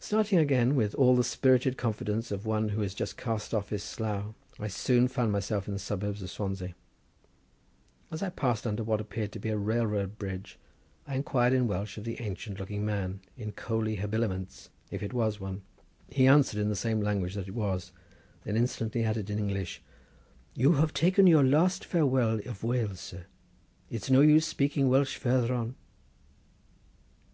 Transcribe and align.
Starting 0.00 0.38
again 0.38 0.74
with 0.74 0.94
all 0.94 1.14
the 1.14 1.22
spirited 1.22 1.76
confidence 1.76 2.30
of 2.30 2.46
one 2.46 2.70
who 2.70 2.80
has 2.80 2.94
just 2.94 3.18
cast 3.18 3.52
off 3.52 3.68
his 3.68 3.82
slough, 3.82 4.32
I 4.58 4.68
soon 4.68 5.06
found 5.06 5.32
myself 5.32 5.68
in 5.68 5.74
the 5.74 5.78
suburbs 5.78 6.22
of 6.22 6.30
Swansea. 6.30 6.74
As 8.10 8.22
I 8.22 8.30
passed 8.30 8.66
under 8.66 8.82
what 8.82 9.02
appeared 9.02 9.32
to 9.32 9.38
be 9.38 9.50
a 9.50 9.58
railroad 9.58 10.16
bridge 10.16 10.58
I 11.06 11.14
inquired 11.14 11.52
in 11.52 11.66
Welsh 11.68 11.98
of 11.98 12.06
an 12.06 12.16
ancient 12.20 12.58
looking 12.58 12.86
man, 12.86 13.20
in 13.36 13.52
coaly 13.52 13.96
habiliments, 13.96 14.70
if 14.90 15.02
it 15.02 15.12
was 15.12 15.40
one. 15.40 15.60
He 16.08 16.26
answered 16.26 16.58
in 16.58 16.70
the 16.70 16.74
same 16.74 17.02
language 17.02 17.34
that 17.34 17.46
it 17.48 17.54
was, 17.54 17.92
then 18.44 18.56
instantly 18.56 19.04
added 19.04 19.28
in 19.28 19.38
English— 19.38 19.82
"You 20.54 20.72
have 20.76 20.94
taken 20.94 21.26
your 21.26 21.44
last 21.44 21.84
farewell 21.84 22.40
of 22.48 22.64
Wales, 22.64 23.00
sir; 23.00 23.26
it's 23.90 24.08
no 24.10 24.22
use 24.22 24.46
speaking 24.46 24.88
Welsh 24.88 25.18
farther 25.18 25.52
on." 25.52 25.74